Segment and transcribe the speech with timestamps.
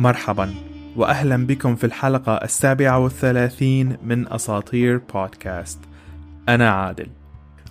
[0.00, 0.54] مرحبا
[0.96, 5.78] وأهلا بكم في الحلقة السابعة والثلاثين من أساطير بودكاست.
[6.48, 7.06] أنا عادل.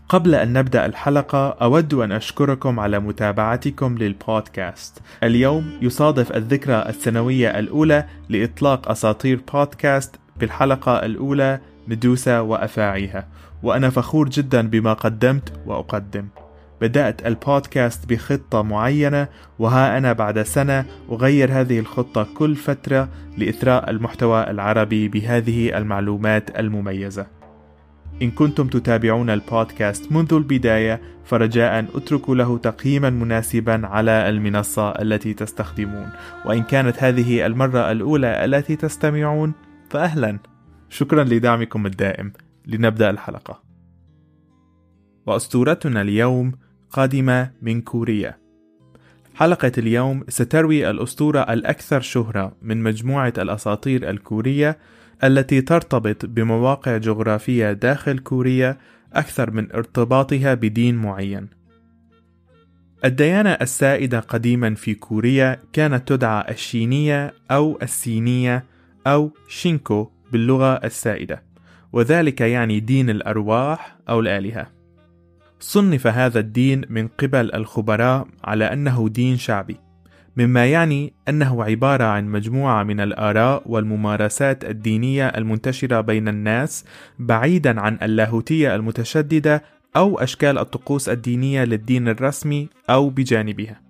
[0.09, 5.01] قبل أن نبدأ الحلقة أود أن أشكركم على متابعتكم للبودكاست.
[5.23, 13.27] اليوم يصادف الذكرى السنوية الأولى لإطلاق أساطير بودكاست بالحلقة الأولى مدوسة وأفاعيها.
[13.63, 16.27] وأنا فخور جدا بما قدمت وأقدم.
[16.81, 19.27] بدأت البودكاست بخطة معينة
[19.59, 27.27] وها أنا بعد سنة أغير هذه الخطة كل فترة لإثراء المحتوى العربي بهذه المعلومات المميزة.
[28.21, 36.09] إن كنتم تتابعون البودكاست منذ البداية فرجاء أتركوا له تقييما مناسبا على المنصة التي تستخدمون.
[36.45, 39.53] وإن كانت هذه المرة الأولى التي تستمعون
[39.89, 40.39] فأهلا.
[40.89, 42.33] شكرا لدعمكم الدائم.
[42.65, 43.69] لنبدأ الحلقة.
[45.25, 46.51] وأسطورتنا اليوم
[46.91, 48.37] قادمة من كوريا.
[49.35, 54.77] حلقة اليوم ستروي الأسطورة الأكثر شهرة من مجموعة الأساطير الكورية
[55.23, 58.77] التي ترتبط بمواقع جغرافية داخل كوريا
[59.13, 61.49] أكثر من ارتباطها بدين معين.
[63.05, 68.63] الديانة السائدة قديما في كوريا كانت تدعى الشينية أو السينية
[69.07, 71.43] أو شينكو باللغة السائدة،
[71.93, 74.78] وذلك يعني دين الأرواح أو الآلهة.
[75.59, 79.77] صنف هذا الدين من قبل الخبراء على أنه دين شعبي
[80.37, 86.85] مما يعني أنه عبارة عن مجموعة من الآراء والممارسات الدينية المنتشرة بين الناس
[87.19, 89.63] بعيدا عن اللاهوتية المتشددة
[89.95, 93.81] أو أشكال الطقوس الدينية للدين الرسمي أو بجانبها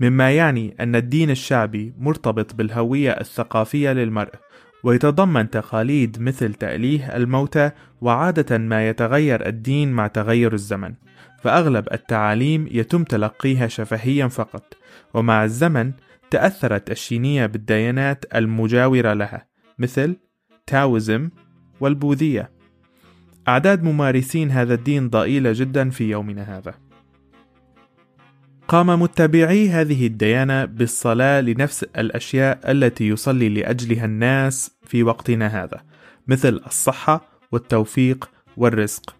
[0.00, 4.32] مما يعني أن الدين الشعبي مرتبط بالهوية الثقافية للمرء
[4.84, 10.94] ويتضمن تقاليد مثل تأليه الموتى وعادة ما يتغير الدين مع تغير الزمن.
[11.42, 14.74] فأغلب التعاليم يتم تلقيها شفهيا فقط
[15.14, 15.92] ومع الزمن
[16.30, 19.46] تأثرت الشينية بالديانات المجاورة لها
[19.78, 20.16] مثل
[20.66, 21.30] تاوزم
[21.80, 22.50] والبوذية.
[23.48, 26.74] أعداد ممارسين هذا الدين ضئيلة جدا في يومنا هذا.
[28.68, 35.82] قام متبعي هذه الديانة بالصلاة لنفس الأشياء التي يصلي لأجلها الناس في وقتنا هذا
[36.26, 39.16] مثل الصحة والتوفيق والرزق.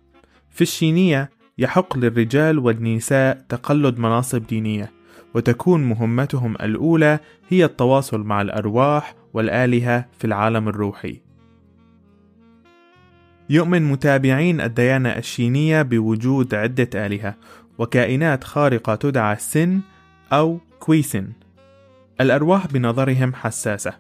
[0.51, 4.93] في الشينية يحق للرجال والنساء تقلد مناصب دينية
[5.35, 7.19] وتكون مهمتهم الأولى
[7.49, 11.21] هي التواصل مع الأرواح والآلهة في العالم الروحي.
[13.51, 17.37] يؤمن متابعين الديانة الشينية بوجود عدة آلهة
[17.79, 19.81] وكائنات خارقة تدعى سن
[20.33, 21.33] أو كويسن.
[22.21, 23.95] الأرواح بنظرهم حساسة،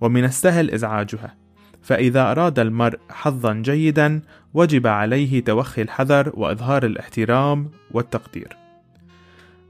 [0.00, 1.36] ومن السهل إزعاجها،
[1.82, 4.20] فإذا أراد المرء حظا جيدا
[4.54, 8.56] وجب عليه توخي الحذر وإظهار الاحترام والتقدير.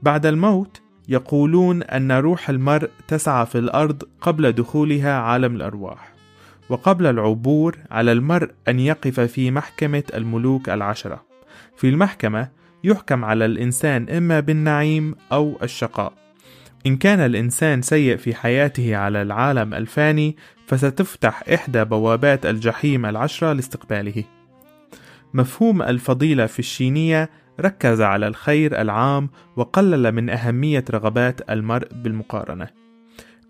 [0.01, 6.13] بعد الموت يقولون أن روح المرء تسعى في الأرض قبل دخولها عالم الأرواح،
[6.69, 11.23] وقبل العبور على المرء أن يقف في محكمة الملوك العشرة.
[11.77, 12.47] في المحكمة
[12.83, 16.13] يحكم على الإنسان إما بالنعيم أو الشقاء.
[16.85, 20.35] إن كان الإنسان سيء في حياته على العالم الفاني
[20.71, 24.23] فستفتح إحدى بوابات الجحيم العشرة لاستقباله.
[25.33, 32.67] مفهوم الفضيلة في الشينية ركز على الخير العام وقلل من أهمية رغبات المرء بالمقارنة.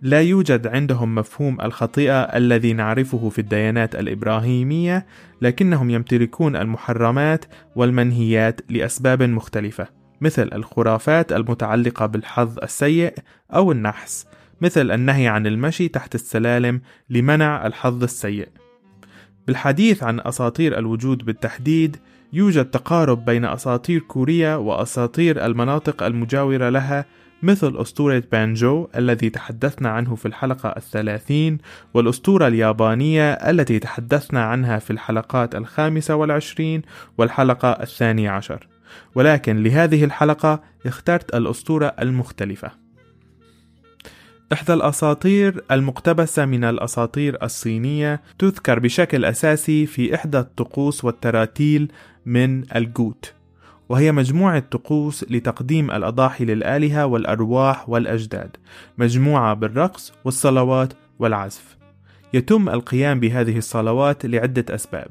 [0.02, 5.06] لا يوجد عندهم مفهوم الخطيئة الذي نعرفه في الديانات الإبراهيمية،
[5.42, 7.46] لكنهم يمتلكون المحرمات
[7.76, 9.88] والمنهيات لأسباب مختلفة،
[10.22, 13.14] مثل الخرافات المتعلقة بالحظ السيء
[13.54, 14.26] أو النحس،
[14.62, 18.48] مثل النهي عن المشي تحت السلالم لمنع الحظ السيء.
[19.48, 21.98] بالحديث عن أساطير الوجود بالتحديد،
[22.34, 27.06] يوجد تقارب بين أساطير كوريا وأساطير المناطق المجاورة لها
[27.44, 31.58] مثل أسطورة بانجو الذي تحدثنا عنه في الحلقة الثلاثين
[31.94, 36.82] والأسطورة اليابانية التي تحدثنا عنها في الحلقات الخامسة والعشرين
[37.18, 38.68] والحلقة الثانية عشر
[39.16, 42.81] ولكن لهذه الحلقة اخترت الأسطورة المختلفة
[44.54, 51.92] إحدى الأساطير المقتبسة من الأساطير الصينية تذكر بشكل أساسي في إحدى الطقوس والتراتيل
[52.26, 53.34] من الجوت
[53.90, 58.58] وهي مجموعة طقوس لتقديم الأضاحي للآلهة والأرواح والأجداد
[58.98, 61.78] مجموعة بالرقص والصلوات والعزف.
[62.34, 65.08] يتم القيام بهذه الصلوات لعدة أسباب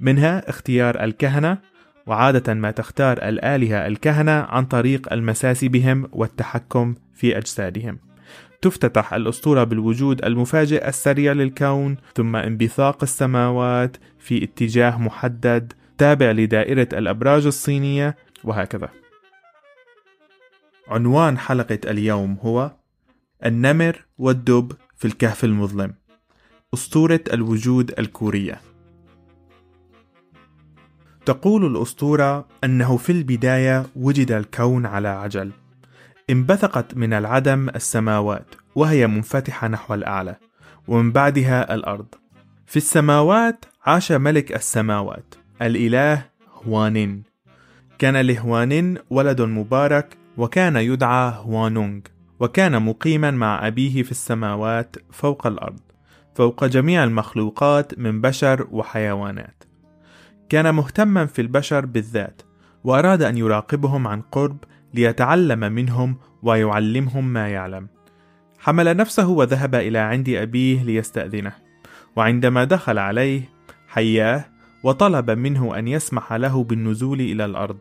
[0.00, 1.58] منها اختيار الكهنة
[2.06, 7.98] وعادة ما تختار الآلهة الكهنة عن طريق المساس بهم والتحكم في أجسادهم.
[8.62, 17.46] تفتتح الأسطورة بالوجود المفاجئ السريع للكون ثم انبثاق السماوات في اتجاه محدد تابع لدائرة الأبراج
[17.46, 18.88] الصينية وهكذا.
[20.88, 22.72] عنوان حلقة اليوم هو
[23.44, 25.94] النمر والدب في الكهف المظلم
[26.74, 28.60] أسطورة الوجود الكورية
[31.26, 35.52] تقول الأسطورة أنه في البداية وجد الكون على عجل
[36.30, 40.36] انبثقت من العدم السماوات وهي منفتحة نحو الأعلى
[40.88, 42.06] ومن بعدها الأرض.
[42.66, 46.24] في السماوات عاش ملك السماوات الإله
[46.64, 47.22] هوانين.
[47.98, 52.00] كان لهوانين ولد مبارك وكان يدعى هوانونغ
[52.40, 55.80] وكان مقيما مع أبيه في السماوات فوق الأرض
[56.34, 59.64] فوق جميع المخلوقات من بشر وحيوانات.
[60.48, 62.42] كان مهتما في البشر بالذات
[62.84, 64.56] وأراد أن يراقبهم عن قرب
[64.96, 67.88] ليتعلم منهم ويعلمهم ما يعلم.
[68.58, 71.52] حمل نفسه وذهب إلى عند أبيه ليستأذنه.
[72.16, 73.42] وعندما دخل عليه
[73.88, 74.44] حياه
[74.82, 77.78] وطلب منه أن يسمح له بالنزول إلى الأرض.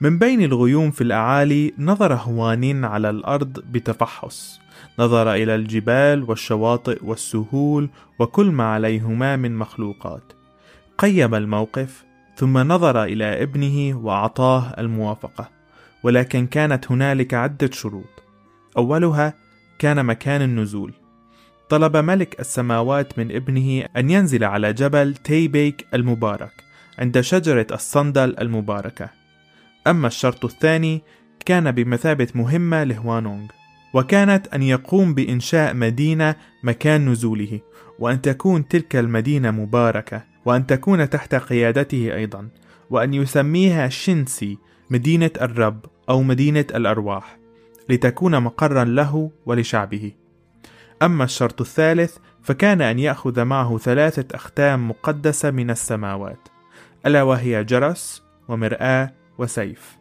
[0.00, 4.60] من بين الغيوم في الأعالي نظر هوانين على الأرض بتفحص.
[4.98, 10.32] نظر إلى الجبال والشواطئ والسهول وكل ما عليهما من مخلوقات.
[10.98, 12.04] قيم الموقف
[12.36, 15.53] ثم نظر إلى ابنه وأعطاه الموافقة.
[16.04, 18.22] ولكن كانت هنالك عدة شروط.
[18.76, 19.34] أولها
[19.78, 20.92] كان مكان النزول.
[21.68, 26.52] طلب ملك السماوات من ابنه أن ينزل على جبل تيبيك المبارك
[26.98, 29.10] عند شجرة الصندل المباركة.
[29.86, 31.02] أما الشرط الثاني
[31.46, 33.46] كان بمثابة مهمة لهوانونغ
[33.94, 37.60] وكانت أن يقوم بإنشاء مدينة مكان نزوله
[37.98, 42.48] وأن تكون تلك المدينة مباركة وأن تكون تحت قيادته أيضا
[42.90, 44.58] وأن يسميها شينسي
[44.90, 45.93] مدينة الرب.
[46.08, 47.38] أو مدينة الأرواح
[47.88, 50.12] لتكون مقرا له ولشعبه.
[51.02, 56.48] أما الشرط الثالث فكان أن يأخذ معه ثلاثة أختام مقدسة من السماوات
[57.06, 59.96] ألا وهي جرس ومرآة وسيف.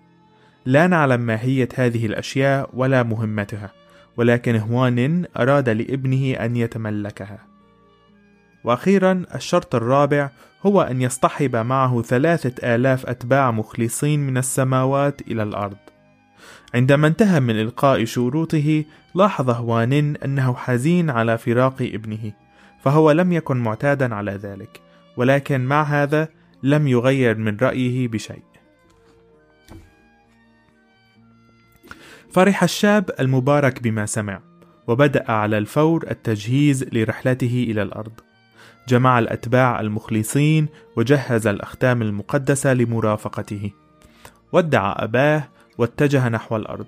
[0.66, 3.72] لا نعلم ماهية هذه الأشياء ولا مهمتها
[4.18, 7.40] ولكن هوان أراد لابنه أن يتملكها.
[8.64, 10.30] وأخيرا الشرط الرابع
[10.66, 15.78] هو أن يصطحب معه ثلاثة آلاف أتباع مخلصين من السماوات إلى الأرض.
[16.76, 18.84] عندما انتهى من إلقاء شروطه
[19.16, 22.34] لاحظ هوانين أنه حزين على فراق ابنه
[22.84, 24.82] فهو لم يكن معتادا على ذلك
[25.18, 26.28] ولكن مع هذا
[26.64, 28.44] لم يغير من رأيه بشيء.
[32.32, 34.42] فرح الشاب المبارك بما سمع
[34.88, 38.12] وبدأ على الفور التجهيز لرحلته إلى الأرض.
[38.88, 43.72] جمع الأتباع المخلصين وجهز الأختام المقدسة لمرافقته.
[44.52, 46.88] ودع أباه واتجه نحو الأرض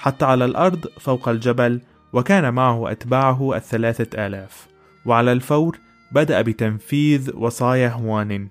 [0.00, 1.80] حتى على الأرض فوق الجبل
[2.12, 4.66] وكان معه أتباعه الثلاثة آلاف.
[5.06, 5.78] وعلى الفور
[6.12, 8.48] بدأ بتنفيذ وصايا هوان.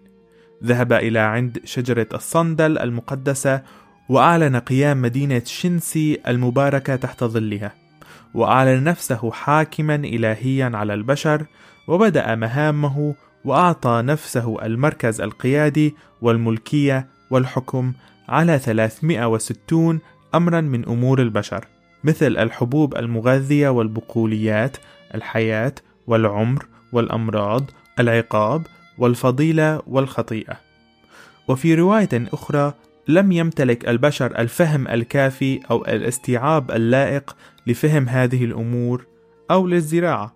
[0.64, 3.62] ذهب إلى عند شجرة الصندل المقدسة
[4.10, 7.76] وأعلن قيام مدينة شنسي المباركة تحت ظلها.
[8.34, 11.46] وأعلن نفسه حاكما إلهيا على البشر
[11.88, 13.16] وبدأ مهامه
[13.46, 17.94] وأعطى نفسه المركز القيادي والملكية والحكم
[18.30, 20.00] على 360
[20.36, 21.66] أمرا من أمور البشر
[22.04, 24.78] مثل الحبوب المغذية والبقوليات
[25.16, 25.74] الحياة
[26.08, 28.68] والعمر والأمراض العقاب
[28.98, 30.58] والفضيلة والخطيئة.
[31.48, 32.74] وفي رواية أخرى
[33.08, 37.36] لم يمتلك البشر الفهم الكافي أو الاستيعاب اللائق
[37.68, 39.06] لفهم هذه الأمور
[39.52, 40.36] أو للزراعة.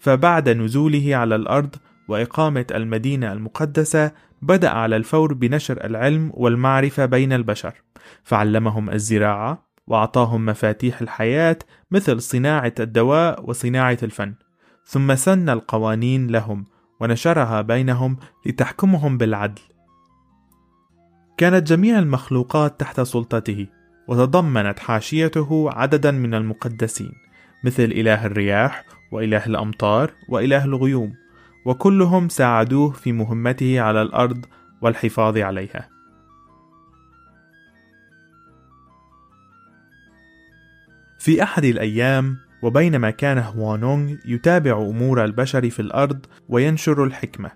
[0.00, 1.74] فبعد نزوله على الأرض
[2.08, 4.12] وإقامة المدينة المقدسة
[4.42, 7.74] بدأ على الفور بنشر العلم والمعرفة بين البشر
[8.22, 11.58] فعلمهم الزراعة وأعطاهم مفاتيح الحياة
[11.90, 14.34] مثل صناعة الدواء وصناعة الفن.
[14.84, 16.66] ثم سن القوانين لهم
[17.00, 18.16] ونشرها بينهم
[18.46, 19.62] لتحكمهم بالعدل.
[21.36, 23.66] كانت جميع المخلوقات تحت سلطته
[24.08, 27.12] وتضمنت حاشيته عددا من المقدسين
[27.64, 31.12] مثل إله الرياح وإله الأمطار وإله الغيوم.
[31.64, 34.46] وكلهم ساعدوه في مهمته على الأرض
[34.82, 35.88] والحفاظ عليها.
[41.18, 47.50] في أحد الأيام وبينما كان هوانونغ يتابع أمور البشر في الأرض وينشر الحكمة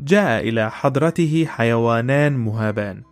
[0.00, 3.02] جاء إلى حضرته حيوانان مهابان.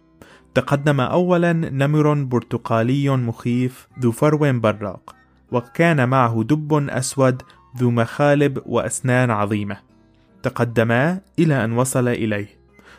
[0.55, 5.17] تقدم أولا نمر برتقالي مخيف ذو فرو براق
[5.53, 7.43] وكان معه دب أسود
[7.77, 9.92] ذو مخالب وأسنان عظيمة.
[10.43, 12.47] تقدما إلى أن وصل إليه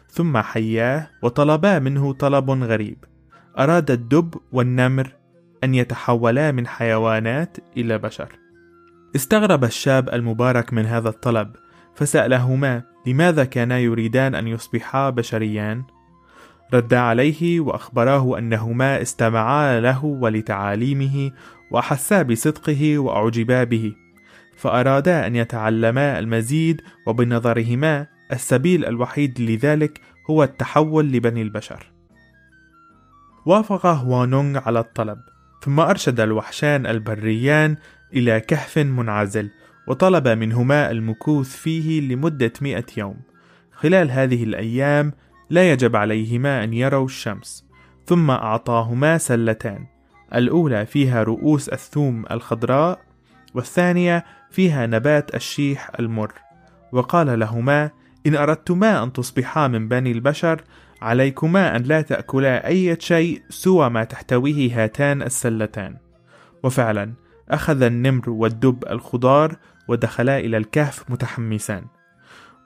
[0.07, 3.05] ثم حياه وطلبا منه طلب غريب.
[3.59, 5.13] أراد الدب والنمر
[5.63, 8.29] أن يتحولا من حيوانات إلى بشر.
[9.15, 11.55] استغرب الشاب المبارك من هذا الطلب
[11.95, 15.83] فسألهما لماذا كانا يريدان أن يصبحا بشريان؟
[16.73, 21.31] رد عليه وأخبراه أنهما استمعا له ولتعاليمه
[21.71, 24.02] وأحسا بصدقه وأعجبا به.
[24.63, 31.91] فأرادا أن يتعلما المزيد وبنظرهما السبيل الوحيد لذلك هو التحول لبني البشر.
[33.45, 35.17] وافق هوانونغ على الطلب
[35.61, 37.75] ثم أرشد الوحشان البريان
[38.13, 39.49] إلى كهف منعزل
[39.87, 43.15] وطلب منهما المكوث فيه لمدة مئة يوم.
[43.71, 45.13] خلال هذه الأيام
[45.49, 47.65] لا يجب عليهما أن يروا الشمس
[48.05, 49.85] ثم أعطاهما سلتان
[50.35, 52.99] الأولى فيها رؤوس الثوم الخضراء
[53.53, 56.31] والثانية فيها نبات الشيح المر.
[56.91, 57.89] وقال لهما
[58.27, 60.61] إن أردتما أن تصبحا من بني البشر
[61.01, 65.97] عليكما أن لا تأكلا أي شيء سوى ما تحتويه هاتان السلتان.
[66.63, 67.13] وفعلا
[67.49, 69.55] أخذ النمر والدب الخضار
[69.87, 71.85] ودخلا إلى الكهف متحمسان.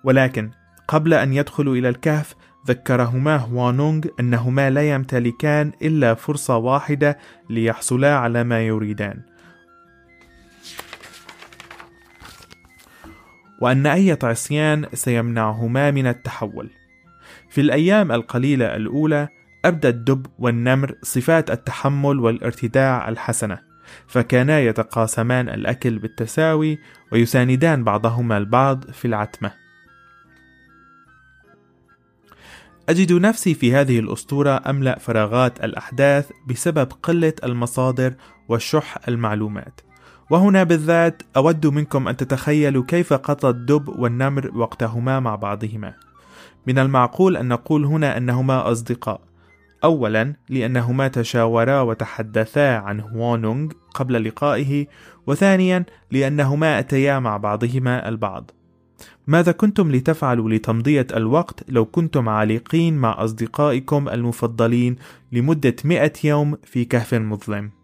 [0.04, 0.52] ولكن
[0.88, 2.36] قبل أن يدخلوا إلى الكهف
[2.68, 7.18] ذكرهما هوانونغ أنهما لا يمتلكان إلا فرصة واحدة
[7.50, 9.37] ليحصلا على ما يريدان.
[13.62, 16.70] وأن أي عصيان سيمنعهما من التحول.
[17.50, 19.28] في الأيام القليلة الأولى
[19.66, 23.60] أبدى الدب والنمر صفات التحمل والارتداع الحسنة
[24.08, 26.80] فكانا يتقاسمان الأكل بالتساوي
[27.12, 29.52] ويساندان بعضهما البعض في العتمة.
[32.90, 38.14] أجد نفسي في هذه الأسطورة أملأ فراغات الأحداث بسبب قلة المصادر
[38.50, 39.87] وشح المعلومات.
[40.30, 45.94] وهنا بالذات أود منكم أن تتخيلوا كيف قضى الدب والنمر وقتهما مع بعضهما.
[46.68, 49.22] من المعقول أن نقول هنا أنهما أصدقاء.
[49.84, 54.88] أولا لأنهما تشاورا وتحدثا عن هوانونغ قبل لقائه
[55.28, 58.52] وثانيا لأنهما أتيا مع بعضهما البعض.
[59.28, 64.96] ماذا كنتم لتفعلوا لتمضية الوقت لو كنتم عالقين مع أصدقائكم المفضلين
[65.32, 67.77] لمدة مئة يوم في كهف مظلم؟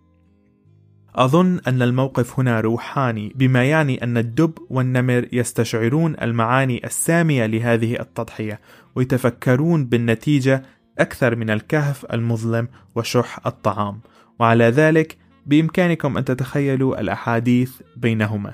[1.15, 8.59] أظن أن الموقف هنا روحاني بما يعني أن الدب والنمر يستشعرون المعاني السامية لهذه التضحية
[8.95, 10.63] ويتفكرون بالنتيجة
[10.99, 13.99] أكثر من الكهف المظلم وشح الطعام.
[14.39, 18.53] وعلى ذلك بإمكانكم أن تتخيلوا الأحاديث بينهما.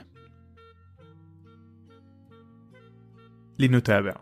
[3.60, 4.16] لنتابع.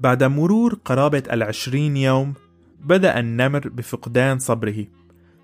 [0.00, 2.34] بعد مرور قرابة العشرين يوم
[2.80, 4.86] بدأ النمر بفقدان صبره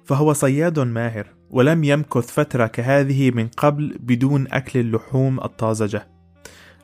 [0.05, 1.36] فهو صياد ماهر.
[1.51, 6.09] ولم يمكث فترة كهذه من قبل بدون أكل اللحوم الطازجة.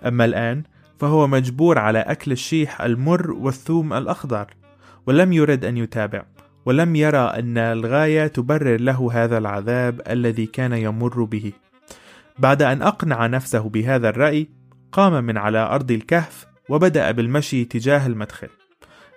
[0.07, 0.62] أما الآن
[0.99, 4.47] فهو مجبور على أكل الشيح المر والثوم الأخضر
[5.07, 6.25] ولم يرد أن يتابع
[6.66, 11.52] ولم يرى أن الغاية تبرر له هذا العذاب الذي كان يمر به.
[12.38, 14.49] بعد أن أقنع نفسه بهذا الرأي
[14.92, 18.49] قام من على أرض الكهف وبدأ بالمشي تجاه المدخل.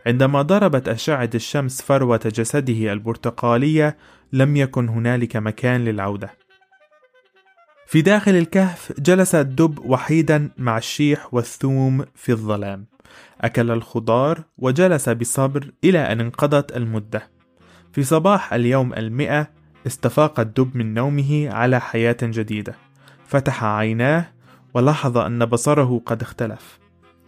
[0.07, 3.97] عندما ضربت أشعة الشمس فروة جسده البرتقالية
[4.33, 6.29] لم يكن هنالك مكان للعودة.
[7.87, 12.85] في داخل الكهف جلس الدب وحيدا مع الشيح والثوم في الظلام.
[13.41, 17.29] أكل الخضار وجلس بصبر إلى أن انقضت المدة.
[17.93, 19.47] في صباح اليوم المئة
[19.87, 22.75] استفاق الدب من نومه على حياة جديدة.
[23.27, 24.25] فتح عيناه
[24.73, 26.79] ولاحظ أن بصره قد اختلف.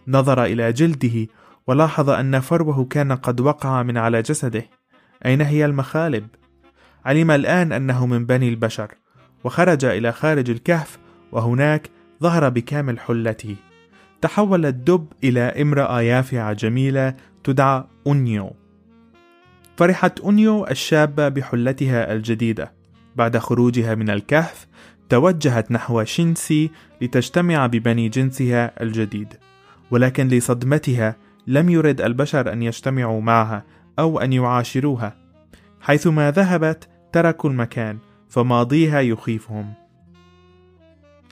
[0.08, 1.26] نظر إلى جلده
[1.68, 4.64] ولاحظ أن فروه كان قد وقع من على جسده
[5.26, 6.26] أين هي المخالب؟
[7.04, 8.94] علم الآن أنه من بني البشر
[9.44, 10.98] وخرج إلى خارج الكهف
[11.32, 11.90] وهناك
[12.22, 13.56] ظهر بكامل حلته.
[14.20, 18.52] تحول الدب إلى امرأة يافعة جميلة تدعى أونيو.
[19.76, 22.72] فرحت أونيو الشابة بحلتها الجديدة.
[23.16, 24.66] بعد خروجها من الكهف
[25.08, 26.70] توجهت نحو شينسي
[27.00, 29.34] لتجتمع ببني جنسها الجديد
[29.90, 31.16] ولكن لصدمتها
[31.48, 33.64] لم يرد البشر أن يجتمعوا معها
[33.98, 35.16] أو أن يعاشروها
[35.80, 39.72] حيثما ذهبت تركوا المكان فماضيها يخيفهم.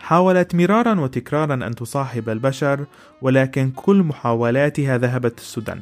[0.01, 2.87] حاولت مرارا وتكرارا أن تصاحب البشر
[3.23, 5.75] ولكن كل محاولاتها ذهبت السدى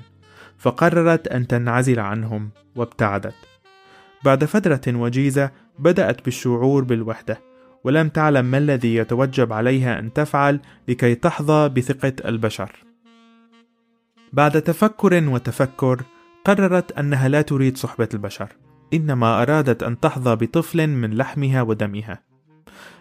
[0.59, 3.35] فقررت أن تنعزل عنهم وابتعدت.
[4.25, 7.39] بعد فترة وجيزة بدأت بالشعور بالوحدة
[7.85, 12.94] ولم تعلم ما الذي يتوجب عليها أن تفعل لكي تحظى بثقة البشر.
[14.35, 16.03] بعد تفكر وتفكر
[16.45, 18.49] قررت أنها لا تريد صحبة البشر
[18.95, 22.23] إنما أرادت أن تحظى بطفل من لحمها ودمها.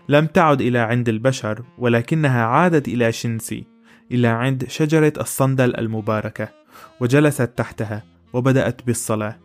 [0.10, 3.66] لم تعد إلى عند البشر ولكنها عادت إلى شنسي
[4.12, 6.50] إلى عند شجرة الصندل المباركة
[7.00, 9.40] وجلست تحتها وبدأت بالصلاة.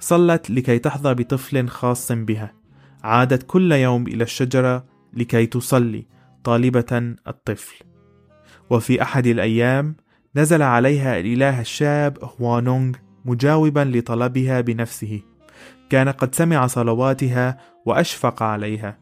[0.00, 2.52] صلت لكي تحظى بطفل خاص بها.
[3.04, 6.06] عادت كل يوم إلى الشجرة لكي تصلي
[6.44, 7.84] طالبة الطفل.
[8.70, 9.96] وفي أحد الأيام
[10.36, 12.94] نزل عليها الإله الشاب هوانونغ
[13.24, 15.20] مجاوبا لطلبها بنفسه.
[15.90, 18.98] كان قد سمع صلواتها وأشفق عليها.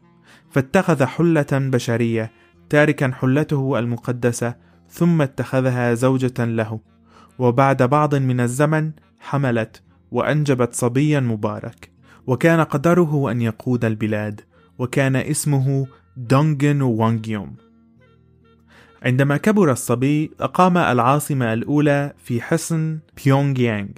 [0.49, 2.31] فاتخذ حلة بشرية
[2.69, 4.55] تاركا حلته المقدسة
[4.89, 6.79] ثم اتخذها زوجة له.
[7.39, 9.81] وبعد بعض من الزمن حملت
[10.11, 11.91] وأنجبت صبيا مبارك.
[12.27, 14.41] وكان قدره أن يقود البلاد
[14.79, 17.55] وكان اسمه دانجون وانجيوم
[19.03, 23.89] عندما كبر الصبي أقام العاصمة الأولى في حصن بيونغ يانغ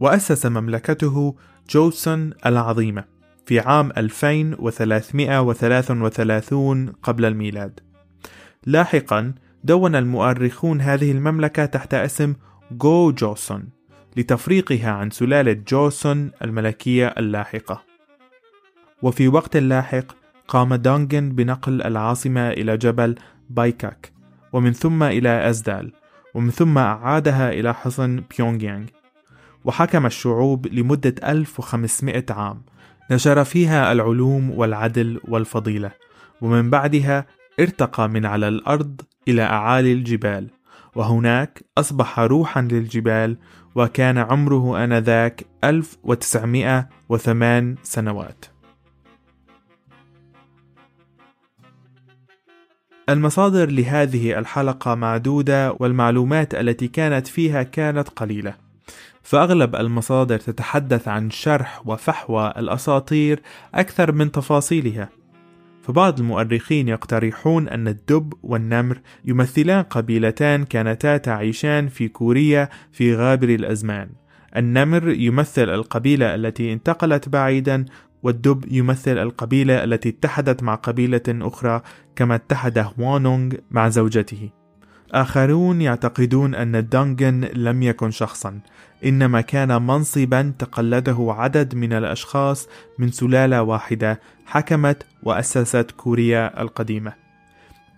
[0.00, 1.36] وأسس مملكته
[1.70, 3.04] جوسون العظيمة
[3.46, 7.80] في عام 2333 قبل الميلاد.
[8.66, 9.34] لاحقا
[9.64, 12.34] دون المؤرخون هذه المملكة تحت اسم
[12.70, 13.68] جوجوسون
[14.16, 17.82] لتفريقها عن سلالة جوسون الملكية اللاحقة.
[19.02, 20.04] وفي وقت لاحق
[20.48, 23.14] قام دونغن بنقل العاصمة إلى جبل
[23.50, 24.11] بايكاك
[24.52, 25.92] ومن ثم إلى أزدال
[26.34, 28.86] ومن ثم أعادها إلى حصن بيونغيانغ.
[29.64, 32.62] وحكم الشعوب لمدة 1500 عام.
[33.10, 35.90] نشر فيها العلوم والعدل والفضيلة.
[36.40, 37.26] ومن بعدها
[37.60, 40.50] ارتقى من على الأرض إلى أعالي الجبال.
[40.94, 43.36] وهناك أصبح روحا للجبال
[43.74, 48.51] وكان عمره آنذاك 1908 سنوات.
[53.08, 58.54] المصادر لهذه الحلقة معدودة والمعلومات التي كانت فيها كانت قليلة.
[59.22, 63.42] فأغلب المصادر تتحدث عن شرح وفحوى الأساطير
[63.74, 65.08] أكثر من تفاصيلها.
[65.82, 74.08] فبعض المؤرخين يقترحون أن الدب والنمر يمثلان قبيلتان كانتا تعيشان في كوريا في غابر الأزمان.
[74.56, 77.84] النمر يمثل القبيلة التي انتقلت بعيدا
[78.22, 81.82] والدب يمثل القبيلة التي اتحدت مع قبيلة أخرى
[82.16, 84.50] كما اتحد هوانونغ مع زوجته.
[85.12, 88.60] آخرون يعتقدون أن الدانجن لم يكن شخصا
[89.04, 97.12] إنما كان منصبا تقلده عدد من الأشخاص من سلالة واحدة حكمت وأسست كوريا القديمة.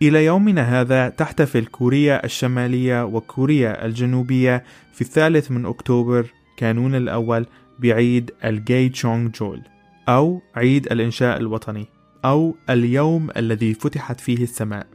[0.03, 7.47] إلى يومنا هذا تحتفل كوريا الشمالية وكوريا الجنوبية في الثالث من أكتوبر كانون الأول
[7.79, 9.74] بعيد الجاي تشونغ جول.
[10.09, 11.87] أو عيد الإنشاء الوطني
[12.25, 14.87] أو اليوم الذي فتحت فيه السماء.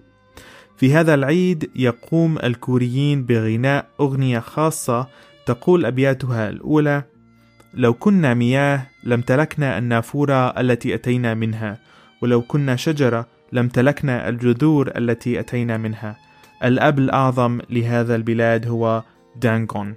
[0.78, 5.08] في هذا العيد يقوم الكوريين بغناء أغنية خاصة
[5.46, 7.04] تقول أبياتها الأولى
[7.74, 11.80] لو كنا مياه لامتلكنا النافورة التي أتينا منها
[12.22, 16.18] ولو كنا شجرة لامتلكنا الجذور التي أتينا منها.
[16.64, 19.04] الأب الأعظم لهذا البلاد هو
[19.36, 19.96] دانغون.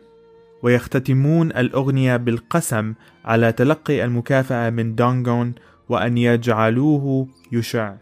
[0.62, 2.94] ويختتمون الأغنية بالقسم
[3.24, 5.54] على تلقي المكافأة من دانغون
[5.88, 7.94] وأن يجعلوه يشع.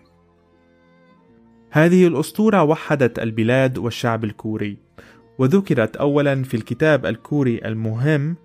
[1.71, 4.77] هذه الأسطورة وحدت البلاد والشعب الكوري
[5.39, 8.37] وذكرت أولا في الكتاب الكوري المهم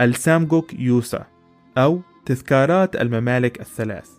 [0.00, 1.26] السامجوك يوسا
[1.78, 4.10] أو تذكارات الممالك الثلاث.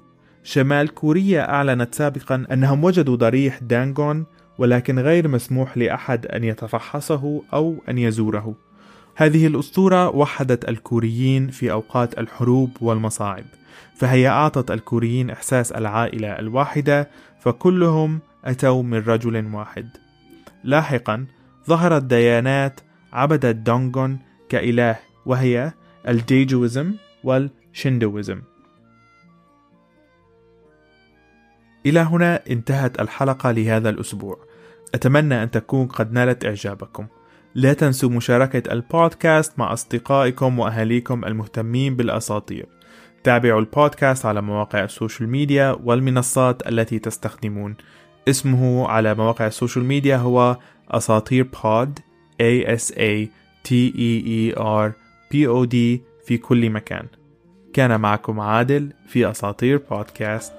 [0.44, 4.26] شمال كوريا أعلنت سابقا أنهم وجدوا ضريح دانغون
[4.58, 8.67] ولكن غير مسموح لأحد أن يتفحصه أو أن يزوره.
[9.20, 13.46] هذه الأسطورة وحدت الكوريين في أوقات الحروب والمصاعب
[13.96, 19.90] فهي أعطت الكوريين إحساس العائلة الواحدة فكلهم أتوا من رجل واحد.
[20.64, 21.26] لاحقا
[21.68, 22.80] ظهرت ديانات
[23.14, 25.72] عبدت دونغون كإله وهي
[26.08, 28.42] الديجويزم والشندويزم.
[31.86, 34.40] إلى هنا انتهت الحلقة لهذا الأسبوع.
[34.94, 37.08] أتمنى أن تكون قد نالت إعجابكم.
[37.58, 42.66] لا تنسوا مشاركة البودكاست مع أصدقائكم وأهاليكم المهتمين بالأساطير.
[43.24, 47.76] تابعوا البودكاست على مواقع ال social media والمنصات التي تستخدمون.
[48.28, 50.58] اسمه على مواقع ال social media هو
[50.92, 52.00] أساطير pod
[52.42, 53.28] A S A
[53.68, 54.92] T E E R
[55.32, 55.76] P O D
[56.26, 57.08] في كل مكان.
[57.74, 60.54] كان معكم عادل في أساطير بودكاست